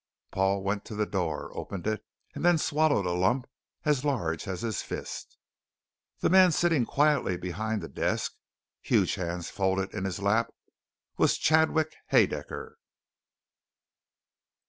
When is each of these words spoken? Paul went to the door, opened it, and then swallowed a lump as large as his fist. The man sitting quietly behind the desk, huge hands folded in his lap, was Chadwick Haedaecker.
Paul 0.31 0.63
went 0.63 0.83
to 0.85 0.95
the 0.95 1.05
door, 1.05 1.55
opened 1.55 1.85
it, 1.85 2.03
and 2.33 2.43
then 2.43 2.57
swallowed 2.57 3.05
a 3.05 3.11
lump 3.11 3.47
as 3.85 4.03
large 4.03 4.47
as 4.47 4.61
his 4.63 4.81
fist. 4.81 5.37
The 6.21 6.29
man 6.31 6.51
sitting 6.51 6.87
quietly 6.87 7.37
behind 7.37 7.83
the 7.83 7.87
desk, 7.87 8.33
huge 8.81 9.13
hands 9.13 9.51
folded 9.51 9.93
in 9.93 10.05
his 10.05 10.17
lap, 10.17 10.49
was 11.17 11.37
Chadwick 11.37 11.95
Haedaecker. 12.11 12.77